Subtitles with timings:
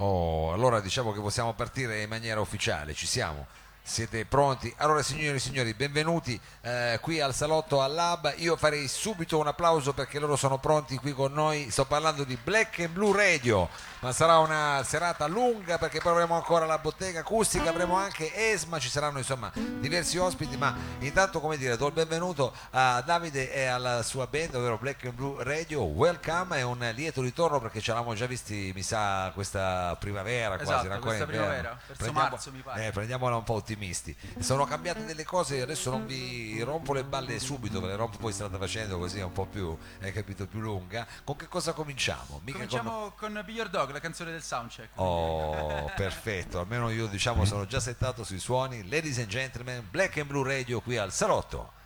[0.00, 3.46] Oh, allora diciamo che possiamo partire in maniera ufficiale, ci siamo.
[3.88, 4.72] Siete pronti?
[4.76, 8.34] Allora signori e signori, benvenuti eh, qui al salotto al Lab.
[8.36, 11.70] Io farei subito un applauso perché loro sono pronti qui con noi.
[11.70, 13.66] Sto parlando di Black and Blue Radio,
[14.00, 18.78] ma sarà una serata lunga perché poi avremo ancora la bottega acustica, avremo anche Esma,
[18.78, 23.64] ci saranno insomma diversi ospiti, ma intanto come dire, do il benvenuto a Davide e
[23.64, 25.82] alla sua band, ovvero Black and Blue Radio.
[25.84, 30.72] Welcome, è un lieto ritorno perché ci eravamo già visti, mi sa, questa primavera, quasi
[30.72, 31.26] Esatto, questa inverno.
[31.26, 32.86] primavera, verso marzo, mi pare.
[32.86, 34.14] eh, prendiamola un po' ottimisti.
[34.40, 38.32] Sono cambiate delle cose, adesso non vi rompo le balle subito, ve le rompo poi
[38.32, 41.06] strada facendo così è un po' più, hai capito, più lunga.
[41.24, 42.40] Con che cosa cominciamo?
[42.44, 44.90] Mica con- Cominciamo con Be Your Dog, la canzone del soundcheck.
[44.96, 48.88] Oh, perfetto, almeno io diciamo sono già settato sui suoni.
[48.88, 51.76] Ladies and gentlemen, Black and Blue Radio qui al salotto.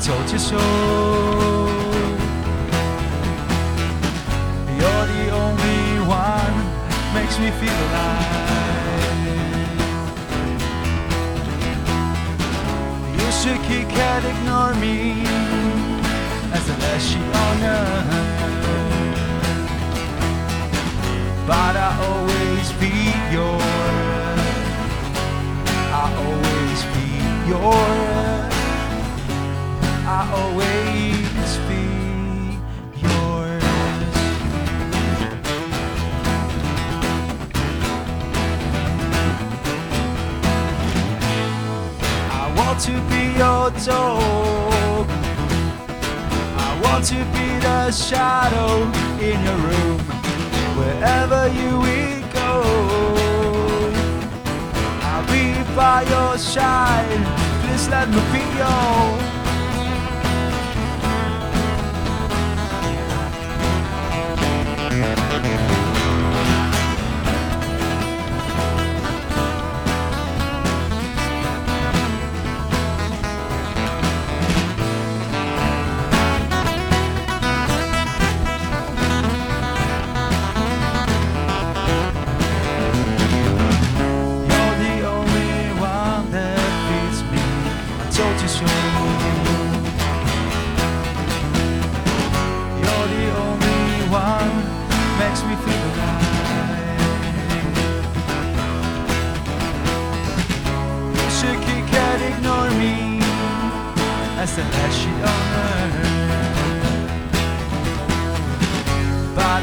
[0.00, 0.56] Told you so.
[4.78, 6.54] You're the only one
[7.12, 8.40] makes me feel alive.
[13.18, 14.96] You should kick and ignore me
[16.56, 17.60] as a last sheet on.
[21.46, 22.94] But I always be
[23.36, 23.62] yours.
[25.92, 27.06] I always be
[27.50, 27.99] yours.
[47.00, 48.82] Want to be the shadow
[49.20, 49.98] in your room,
[50.76, 52.62] wherever you will go.
[55.02, 57.24] I'll be by your side.
[57.62, 59.39] Please let me be your.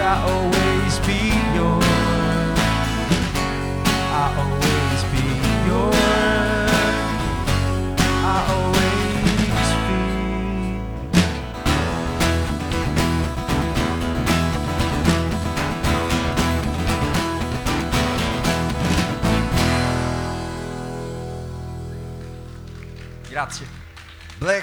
[0.07, 0.56] I always oh,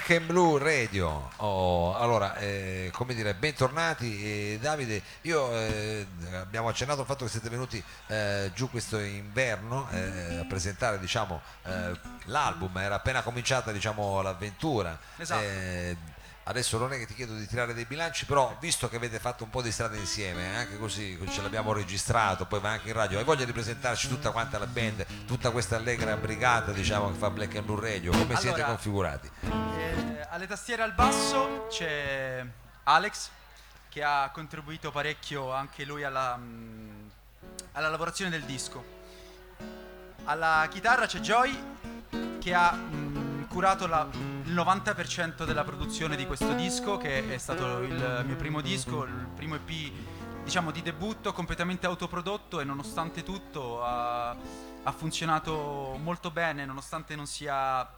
[0.06, 1.30] Black and Blue Radio.
[1.36, 4.53] Oh, allora, eh, come dire, bentornati.
[4.53, 9.89] Eh, Davide, io eh, abbiamo accennato al fatto che siete venuti eh, giù questo inverno
[9.92, 14.98] eh, a presentare diciamo, eh, l'album, era appena cominciata diciamo, l'avventura.
[15.16, 15.42] Esatto.
[16.47, 19.45] Adesso non è che ti chiedo di tirare dei bilanci, però visto che avete fatto
[19.45, 22.95] un po' di strada insieme, eh, anche così ce l'abbiamo registrato, poi va anche in
[22.95, 27.19] radio, hai voglia di presentarci tutta quanta la band, tutta questa allegra brigata diciamo, che
[27.19, 29.31] fa Black and Blue Radio, come siete Allora, configurati?
[29.41, 32.45] Eh, alle tastiere al basso c'è
[32.85, 33.31] Alex
[33.89, 37.09] che ha contribuito parecchio anche lui alla, mm,
[37.73, 38.85] alla lavorazione del disco.
[40.25, 41.57] Alla chitarra c'è Joy
[42.39, 43.23] che ha mm,
[43.54, 48.60] curato la- il 90% della produzione di questo disco, che è stato il mio primo
[48.60, 49.92] disco, il primo EP
[50.42, 54.30] diciamo di debutto, completamente autoprodotto e nonostante tutto ha,
[54.83, 57.89] ha funzionato molto bene, nonostante non sia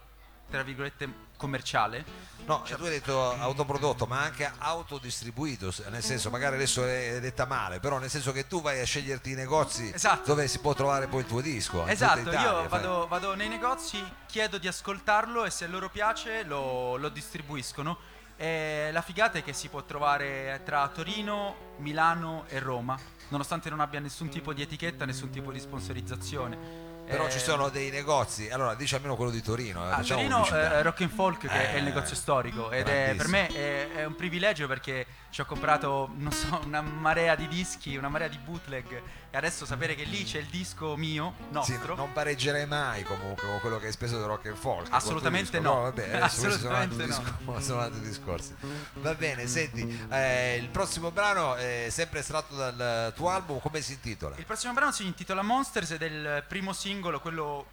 [0.49, 2.03] tra virgolette commerciale.
[2.45, 7.45] No, cioè, tu hai detto autoprodotto, ma anche autodistribuito, nel senso, magari adesso è detta
[7.45, 10.23] male, però nel senso che tu vai a sceglierti i negozi Esatto.
[10.27, 11.85] dove si può trovare poi il tuo disco.
[11.85, 16.43] Esatto, Italia, io vado, vado nei negozi, chiedo di ascoltarlo e se a loro piace
[16.43, 18.15] lo, lo distribuiscono.
[18.39, 22.97] E la figata è che si può trovare tra Torino, Milano e Roma,
[23.29, 26.86] nonostante non abbia nessun tipo di etichetta, nessun tipo di sponsorizzazione.
[27.07, 29.83] Però Eh, ci sono dei negozi, allora dici almeno quello di Torino.
[29.87, 32.87] eh, A facciamo Torino eh, Rock and Folk che è Eh, il negozio storico ed
[32.87, 37.35] è, per me è, è un privilegio perché ci ho comprato non so, una marea
[37.35, 41.33] di dischi, una marea di bootleg e adesso sapere che lì c'è il disco mio,
[41.37, 41.95] Sì, nostro.
[41.95, 44.87] non pareggerei mai comunque con quello che hai speso del rock and folk.
[44.91, 45.73] Assolutamente disco.
[45.73, 45.81] no.
[45.83, 48.55] vabbè, questi sono altri, Assolutamente discor- sono altri discorsi.
[48.95, 53.93] Va bene, senti, eh, il prossimo brano è sempre estratto dal tuo album, come si
[53.93, 54.35] intitola?
[54.37, 57.65] Il prossimo brano si intitola Monsters ed è il primo singolo, quello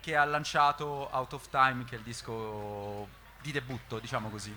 [0.00, 3.08] che ha lanciato Out of Time, che è il disco
[3.40, 4.54] di debutto, diciamo così.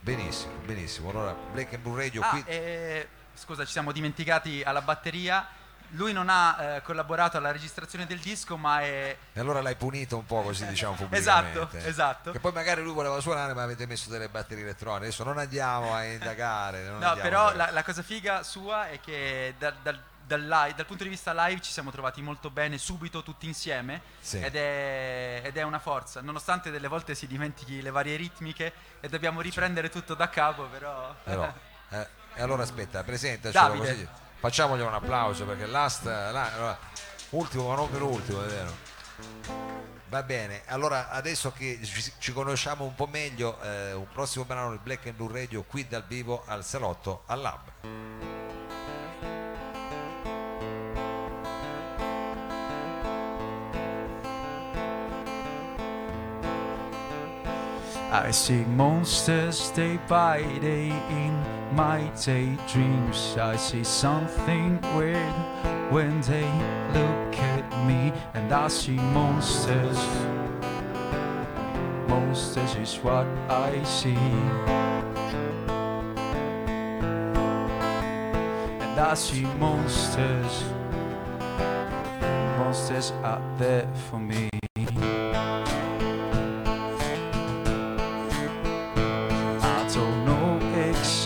[0.00, 1.10] Benissimo, benissimo.
[1.10, 2.42] Allora, Black and Blue Radio Ah, qui.
[2.46, 5.46] e, scusa, ci siamo dimenticati alla batteria.
[5.92, 10.16] Lui non ha eh, collaborato alla registrazione del disco, ma è E allora l'hai punito
[10.18, 11.58] un po' così, diciamo, pubblicamente.
[11.58, 12.30] Esatto, esatto.
[12.32, 15.06] Che poi magari lui voleva suonare, ma avete messo delle batterie elettroniche.
[15.06, 16.84] Adesso non andiamo a indagare.
[16.84, 20.84] non No, però la, la cosa figa sua è che dal, dal- dal live- dal
[20.84, 24.38] punto di vista live ci siamo trovati molto bene subito tutti insieme Sì.
[24.40, 29.08] ed, è, ed è una forza, nonostante delle volte si dimentichi le varie ritmiche e
[29.08, 31.14] dobbiamo riprendere tutto da capo, però...
[31.24, 31.50] Però,
[31.90, 34.06] eh, e allora aspetta, presentacelo così.
[34.38, 36.78] Facciamogli un applauso perché last, la- allora,
[37.30, 38.76] ultimo ma non per ultimo, è vero.
[40.10, 44.68] Va bene, allora adesso che ci, ci conosciamo un po' meglio, eh, un prossimo brano
[44.70, 48.47] del Black and Blue Radio qui dal vivo al salotto al lab.
[58.10, 63.36] I see monsters day by day in my daydreams.
[63.36, 65.34] I see something weird
[65.92, 66.48] when they
[66.94, 69.98] look at me, and I see monsters.
[72.08, 74.16] Monsters is what I see.
[78.84, 80.64] And I see monsters.
[82.56, 84.48] Monsters are there for me.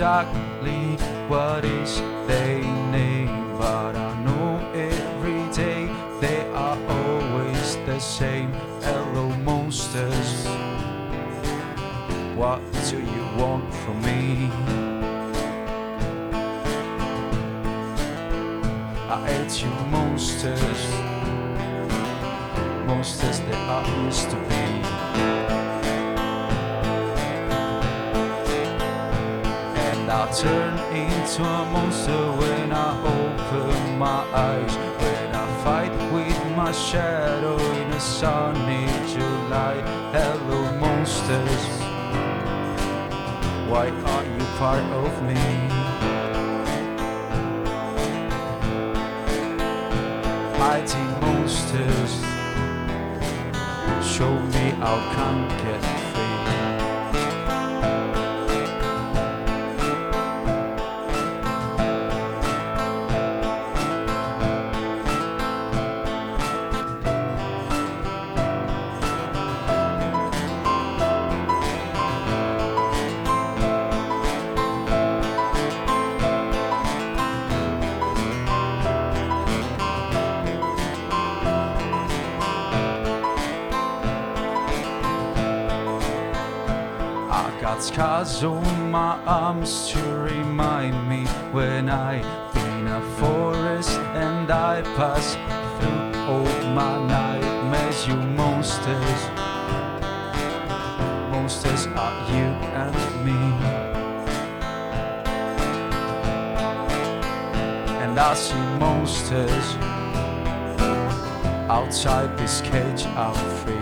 [0.02, 0.96] Exactly
[1.28, 2.60] what is their
[2.90, 5.86] name, but I know every day
[6.20, 8.50] they are always the same.
[8.82, 10.44] Hello, monsters.
[12.34, 12.60] What
[12.90, 14.50] do you want from me?
[19.08, 20.82] I hate you, monsters.
[22.88, 24.41] Monsters that I used to
[30.34, 34.74] turn into a monster when I open my eyes.
[35.02, 39.74] When I fight with my shadow in a sunny July.
[40.12, 41.64] Hello, monsters.
[43.68, 45.42] Why are you part of me?
[50.58, 52.12] Mighty monsters.
[54.02, 56.01] Show me how can
[87.82, 94.48] I got scars on my arms to remind me when I've been a forest and
[94.48, 98.06] I pass through all my nightmares.
[98.06, 99.22] You monsters,
[101.32, 102.46] monsters are you
[102.78, 102.94] and
[103.26, 103.40] me.
[108.00, 109.76] And I see monsters
[111.68, 113.06] outside this cage.
[113.06, 113.34] I'm
[113.64, 113.81] free.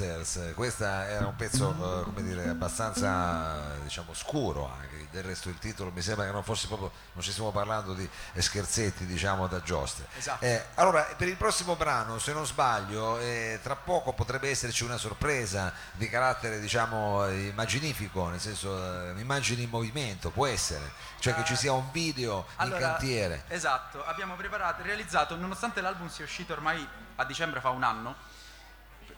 [0.00, 5.58] Monsters, questa era un pezzo eh, come dire, abbastanza diciamo scuro anche, del resto il
[5.58, 9.60] titolo mi sembra che non fosse proprio, non ci stiamo parlando di scherzetti diciamo da
[9.62, 10.06] giostre.
[10.16, 10.44] Esatto.
[10.44, 14.96] Eh, allora per il prossimo brano se non sbaglio eh, tra poco potrebbe esserci una
[14.96, 21.44] sorpresa di carattere diciamo immaginifico, nel senso eh, immagini in movimento, può essere, cioè che
[21.44, 23.44] ci sia un video in cantiere.
[23.48, 28.16] Esatto, abbiamo preparato, realizzato, nonostante l'album sia uscito ormai a dicembre fa un anno,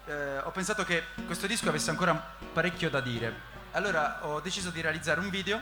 [0.07, 2.13] eh, ho pensato che questo disco avesse ancora
[2.53, 3.51] parecchio da dire.
[3.73, 5.61] Allora ho deciso di realizzare un video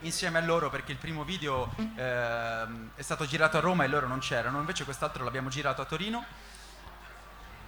[0.00, 4.06] insieme a loro perché il primo video ehm, è stato girato a Roma e loro
[4.06, 6.24] non c'erano, invece quest'altro l'abbiamo girato a Torino.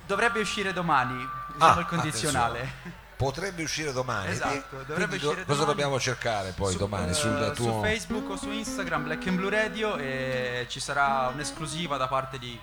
[0.07, 1.15] Dovrebbe uscire domani,
[1.55, 2.73] usiamo Ah, il condizionale.
[3.17, 4.31] Potrebbe uscire domani.
[4.33, 5.67] Esatto, dovrebbe quindi uscire Cosa domani.
[5.67, 7.73] dobbiamo cercare poi Su- domani eh, sul tuo...
[7.75, 12.39] su Facebook o su Instagram Black and Blue Radio e ci sarà un'esclusiva da parte
[12.41, 12.59] di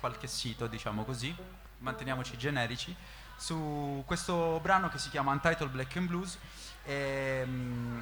[0.00, 1.34] qualche sito, diciamo così,
[1.78, 2.94] manteniamoci generici,
[3.36, 6.38] su questo brano che si chiama Untitled Black and Blues.
[6.84, 8.00] E, mm,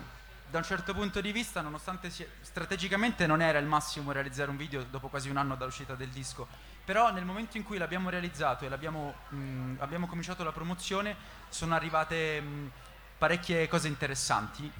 [0.48, 4.56] da un certo punto di vista, nonostante sia- strategicamente non era il massimo realizzare un
[4.56, 6.46] video dopo quasi un anno dall'uscita del disco,
[6.84, 11.16] però nel momento in cui l'abbiamo realizzato e l'abbiamo, mm, abbiamo cominciato la promozione,
[11.48, 12.66] sono arrivate mm,
[13.18, 14.70] parecchie cose interessanti.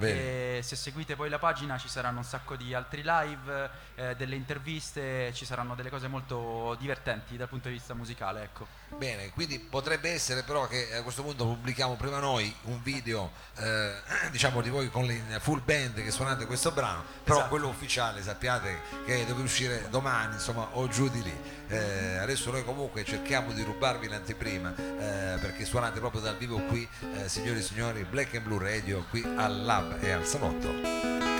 [0.62, 5.32] Se seguite poi la pagina ci saranno un sacco di altri live, eh, delle interviste,
[5.34, 8.66] ci saranno delle cose molto divertenti dal punto di vista musicale, ecco.
[8.96, 13.92] Bene, quindi potrebbe essere però che a questo punto pubblichiamo prima noi un video eh,
[14.30, 17.50] diciamo di voi con la full band che suonate questo brano, però Esatto.
[17.50, 21.40] quello ufficiale sappiate che deve uscire domani, insomma, o giù di lì.
[21.68, 26.88] Eh, adesso noi comunque cerchiamo di rubarvi l'anteprima eh, perché suonate proprio dal vivo qui,
[27.14, 31.35] eh, signori e signori, Black and Blue Radio qui al Lab e al Salotto.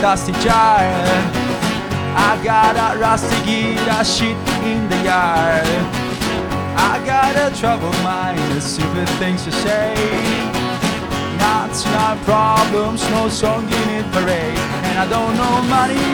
[0.00, 0.80] Dusty jar.
[2.20, 5.66] I got a rusty guitar shit in the yard.
[6.76, 9.94] I got a troubled mind, the stupid things to say.
[11.38, 14.58] Not not problems, no song in it parade.
[14.88, 16.08] And I don't know money,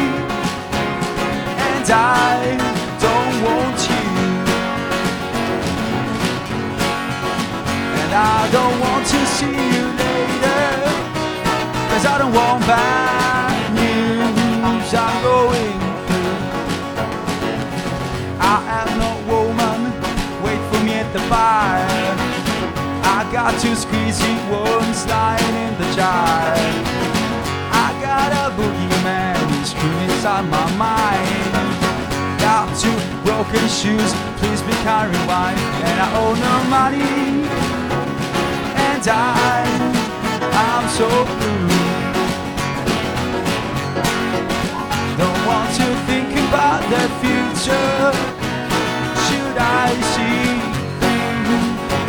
[1.71, 2.57] and I
[3.07, 4.09] don't want you.
[8.00, 10.64] And I don't want to see you later.
[11.90, 13.44] Cause I don't want bad
[23.35, 26.55] Got two squeezy ones lying in the jar.
[27.75, 31.50] I got a boogeyman screwing inside my mind.
[32.38, 32.95] Got two
[33.26, 35.59] broken shoes, please be kind rewind.
[35.83, 37.43] And I owe no money.
[38.79, 39.67] And I,
[40.55, 41.75] I'm so blue.
[45.19, 48.14] Don't want to think about the future.
[49.26, 50.74] Should I see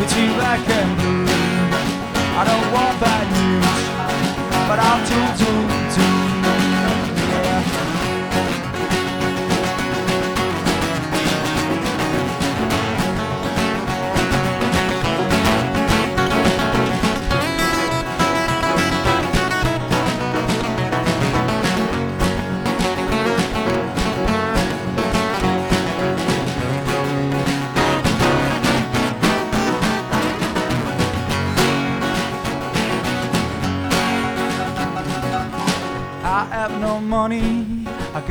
[0.06, 1.26] between black and blue?
[2.38, 3.82] I don't want bad news,
[4.68, 5.75] but I'll do do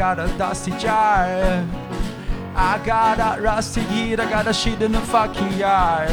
[0.05, 1.25] got a dusty jar.
[2.55, 6.11] I got a rusty heat, I got a shit in the fucking yard.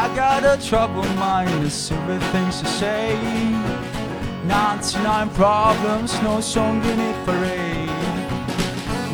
[0.00, 3.16] I got a troubled mind, there's stupid things to say.
[4.44, 7.88] 99 problems, no song in it for parade.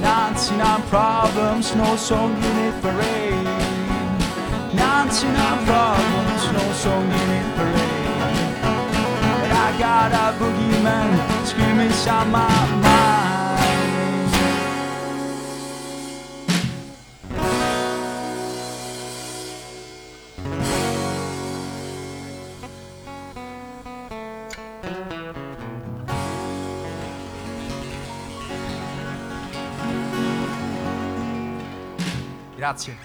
[0.02, 3.46] 99 problems, no song in it for parade.
[4.75, 8.54] 99 problems, no song in it parade.
[9.40, 12.49] But I got a boogeyman screaming inside my
[12.82, 13.03] mind.
[32.64, 32.97] Grazie.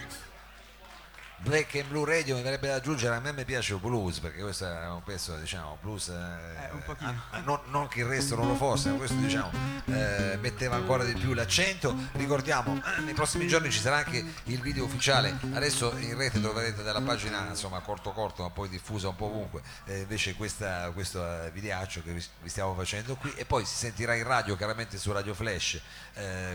[1.42, 4.42] Black and Blue Radio mi verrebbe da aggiungere a me mi piace il blues perché
[4.42, 7.22] questo è un pezzo diciamo blues eh, Eh, pochino.
[7.32, 9.50] ah, non, non che il resto non lo fosse ma questo diciamo
[9.86, 11.96] eh, metteva ancora di più l'accento.
[12.14, 15.38] Ricordiamo eh, nei prossimi giorni ci sarà anche il video ufficiale.
[15.54, 19.62] Adesso in rete troverete dalla pagina insomma corto corto ma poi diffusa un po' ovunque.
[19.86, 23.34] Eh, invece questa, questo eh, videaccio che vi, stiamo facendo qui.
[23.36, 25.80] E poi si sentirà in radio chiaramente su Radio Flash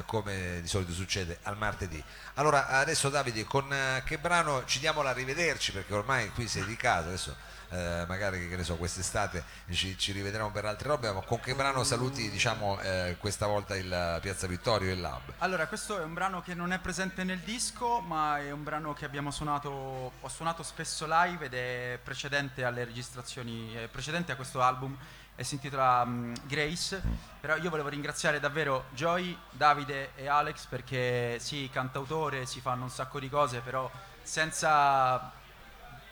[0.04, 2.02] come di solito succede al martedì.
[2.34, 3.74] Allora adesso Davide con
[4.04, 7.36] che brano ci diamo la rivederci perché ormai qui sei di casa adesso
[7.70, 11.54] eh, magari che ne so quest'estate ci, ci rivedremo per altre robe ma con che
[11.54, 16.04] brano saluti diciamo eh, questa volta il Piazza Vittorio e il Lab Allora, questo è
[16.04, 20.12] un brano che non è presente nel disco, ma è un brano che abbiamo suonato,
[20.20, 24.96] ho suonato spesso live ed è precedente alle registrazioni, è precedente a questo album
[25.36, 27.02] e si intitola mm, Grace.
[27.40, 32.90] Però io volevo ringraziare davvero Joy, Davide e Alex perché sì, cantautore, si fanno un
[32.90, 33.90] sacco di cose, però
[34.24, 35.30] senza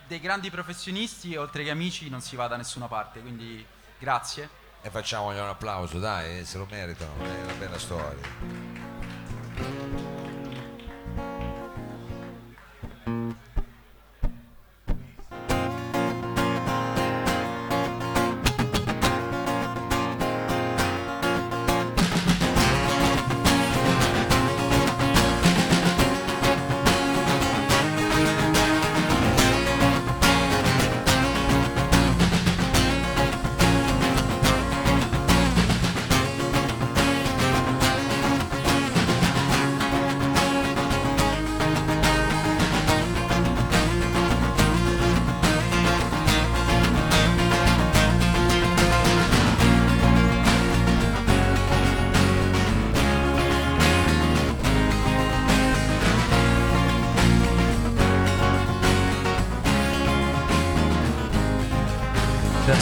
[0.06, 3.20] dei grandi professionisti, oltre che amici, non si va da nessuna parte.
[3.20, 3.64] Quindi
[3.98, 4.48] grazie.
[4.82, 8.62] e facciamogli un applauso dai eh, se lo meritano è una bella storia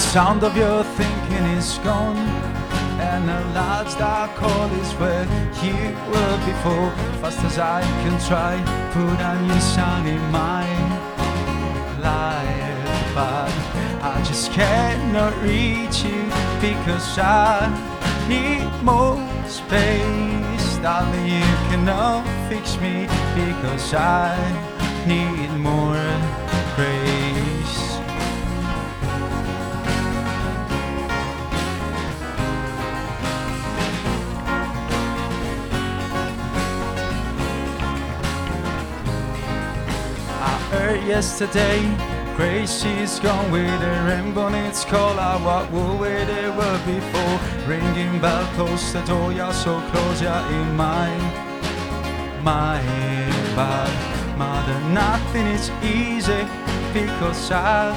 [0.00, 2.16] sound of your thinking is gone,
[2.98, 5.24] and the large dark hole is where
[5.62, 5.76] you
[6.10, 6.90] were before.
[7.20, 8.56] Fast as I can try,
[8.92, 10.66] put a new sound in my
[12.00, 13.52] life, but
[14.02, 16.22] I just cannot reach you
[16.60, 17.68] because I
[18.28, 20.78] need more space.
[20.82, 24.34] Darling, you cannot fix me because I
[25.06, 26.09] need more
[41.20, 41.82] yesterday.
[42.34, 47.36] Grace is gone with a rainbow in its collar What would they were before.
[47.68, 51.10] Ringing bell close the door You're so close, you're in my
[52.42, 53.92] mind But
[54.38, 56.42] mother, nothing is easy
[56.94, 57.92] Because I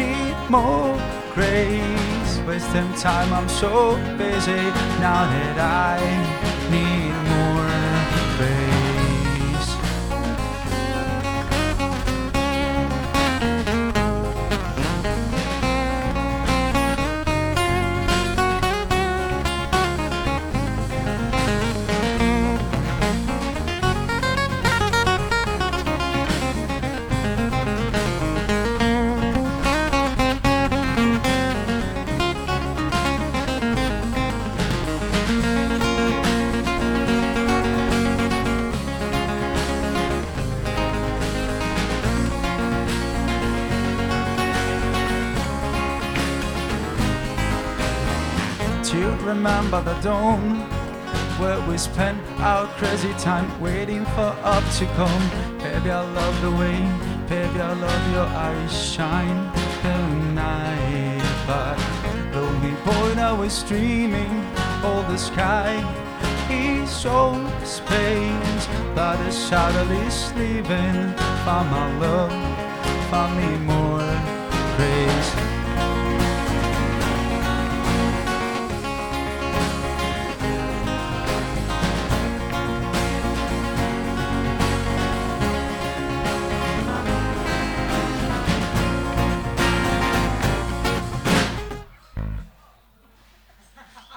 [0.00, 0.96] need more
[1.34, 2.32] grace.
[2.48, 4.62] Wasting time, I'm so busy
[5.04, 5.58] Now that
[5.92, 6.00] I
[6.72, 7.76] need more
[8.38, 8.85] grace
[49.24, 50.60] Remember the dawn
[51.38, 55.58] where we spent our crazy time waiting for up to come?
[55.58, 56.78] Baby, I love the way,
[57.28, 59.98] baby, I love your eyes shine the
[60.32, 61.22] night.
[61.46, 61.78] But
[62.34, 64.44] lonely boy now is dreaming,
[64.84, 65.72] all the sky
[66.50, 68.68] is so space.
[68.94, 71.14] But the shadow is leaving,
[71.44, 72.32] found my love,
[73.10, 74.06] found me more
[74.76, 75.55] grace.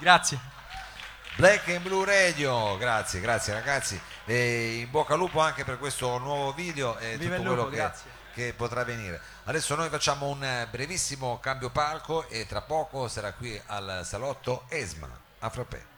[0.09, 0.39] Grazie.
[1.35, 4.01] Black and Blue Radio, grazie, grazie ragazzi.
[4.25, 7.75] E in bocca al lupo anche per questo nuovo video e Viva tutto quello lupo,
[7.75, 7.91] che,
[8.33, 9.21] che potrà venire.
[9.43, 15.07] Adesso noi facciamo un brevissimo cambio palco e tra poco sarà qui al salotto Esma
[15.37, 15.88] a Frappè.